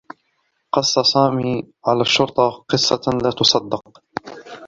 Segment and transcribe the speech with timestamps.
[0.71, 3.99] قصّ سامي على الشّرطة قصّة لا تُصدّق.